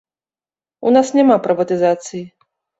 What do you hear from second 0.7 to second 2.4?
У нас няма прыватызацыі.